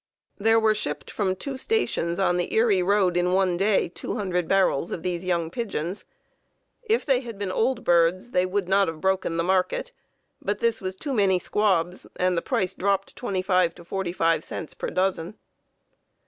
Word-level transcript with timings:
There 0.39 0.59
were 0.59 0.73
shipped 0.73 1.11
from 1.11 1.35
two 1.35 1.57
stations 1.57 2.17
on 2.17 2.37
the 2.37 2.51
Erie 2.55 2.81
road 2.81 3.15
in 3.15 3.33
one 3.33 3.55
day 3.55 3.87
200 3.87 4.47
barrels 4.47 4.89
of 4.89 5.03
these 5.03 5.23
young 5.23 5.51
pigeons. 5.51 6.05
If 6.81 7.05
they 7.05 7.19
had 7.19 7.37
been 7.37 7.51
old 7.51 7.83
birds, 7.83 8.31
they 8.31 8.47
would 8.47 8.67
not 8.67 8.87
have 8.87 8.99
broken 8.99 9.37
the 9.37 9.43
market, 9.43 9.91
but 10.41 10.57
this 10.57 10.81
was 10.81 10.95
too 10.97 11.13
many 11.13 11.37
squabs, 11.37 12.07
and 12.15 12.35
the 12.35 12.41
price 12.41 12.73
dropped 12.73 13.15
25 13.15 13.75
to 13.75 13.83
45 13.83 14.43
cents 14.43 14.73
per 14.73 14.89
dozen. 14.89 15.37